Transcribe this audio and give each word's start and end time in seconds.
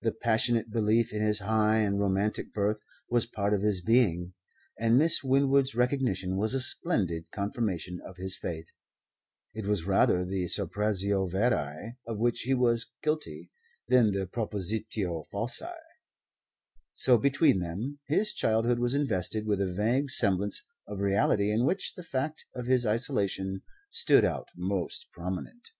The 0.00 0.12
passionate 0.12 0.70
belief 0.70 1.12
in 1.12 1.20
his 1.20 1.40
high 1.40 1.80
and 1.80 2.00
romantic 2.00 2.54
birth 2.54 2.80
was 3.10 3.26
part 3.26 3.52
of 3.52 3.60
his 3.60 3.82
being, 3.82 4.32
and 4.78 4.96
Miss 4.96 5.22
Winwood's 5.22 5.74
recognition 5.74 6.38
was 6.38 6.54
a 6.54 6.60
splendid 6.62 7.30
confirmation 7.30 8.00
of 8.02 8.16
his 8.16 8.38
faith. 8.38 8.68
It 9.52 9.66
was 9.66 9.84
rather 9.84 10.24
the 10.24 10.46
suppressio 10.46 11.30
veri 11.30 11.98
of 12.06 12.16
which 12.18 12.40
he 12.46 12.54
was 12.54 12.90
guilty 13.02 13.50
than 13.86 14.12
the 14.12 14.26
propositio 14.26 15.24
falsi. 15.30 15.74
So 16.94 17.18
between 17.18 17.58
them 17.58 17.98
his 18.08 18.32
childhood 18.32 18.78
was 18.78 18.94
invested 18.94 19.44
with 19.46 19.60
a 19.60 19.70
vague 19.70 20.10
semblance 20.10 20.64
of 20.88 21.00
reality 21.00 21.50
in 21.50 21.66
which 21.66 21.92
the 21.92 22.02
fact 22.02 22.46
of 22.54 22.64
his 22.64 22.86
isolation 22.86 23.60
stood 23.90 24.24
out 24.24 24.48
most 24.56 25.08
prominent. 25.12 25.72